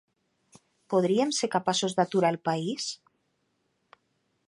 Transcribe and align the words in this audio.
Podríem 0.93 1.35
ser 1.41 1.51
capaços 1.57 1.97
d’aturar 1.99 2.35
el 2.35 2.43
país? 2.51 2.89